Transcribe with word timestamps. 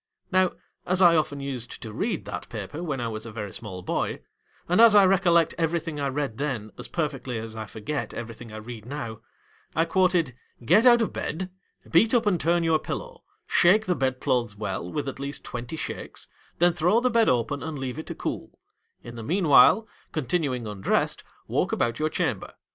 Now, 0.31 0.53
as 0.87 0.99
I 0.99 1.15
often 1.15 1.41
used 1.41 1.79
to 1.83 1.93
read 1.93 2.25
that 2.25 2.49
paper 2.49 2.81
when 2.81 2.99
I 2.99 3.07
was 3.07 3.27
a 3.27 3.31
very 3.31 3.51
small 3.53 3.83
boy, 3.83 4.21
and 4.67 4.81
as 4.81 4.95
I 4.95 5.05
recollect 5.05 5.53
everything 5.59 5.99
I 5.99 6.07
read 6.07 6.39
then, 6.39 6.71
as 6.75 6.87
perfectly 6.87 7.37
as 7.37 7.55
read 7.55 8.85
now, 8.87 9.19
I 9.75 9.85
quoted 9.85 10.29
I 10.29 10.31
forget 10.31 10.33
everything 10.33 10.33
I 10.59 10.65
;Get 10.65 10.85
out 10.87 11.01
of 11.03 11.13
bed, 11.13 11.51
beat 11.91 12.15
up 12.15 12.25
and 12.25 12.41
turn 12.41 12.63
your 12.63 12.79
pillow, 12.79 13.23
shake 13.45 13.85
the 13.85 13.93
bed 13.93 14.19
clothes 14.19 14.55
well 14.55 14.91
with 14.91 15.07
at 15.07 15.19
least 15.19 15.43
twenty 15.43 15.75
shakes, 15.75 16.27
then 16.57 16.73
throw 16.73 16.99
the 16.99 17.11
bed 17.11 17.29
open 17.29 17.61
and 17.61 17.77
leave 17.77 17.99
it 17.99 18.07
to 18.07 18.15
cool; 18.15 18.57
in 19.03 19.13
the 19.15 19.21
meanwhile, 19.23 19.87
continuing 20.11 20.65
undrest, 20.65 21.23
walk 21.47 21.71
about 21.71 21.99
your 21.99 22.09
chamber. 22.09 22.55